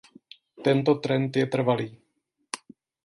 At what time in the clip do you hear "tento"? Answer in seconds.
0.63-0.95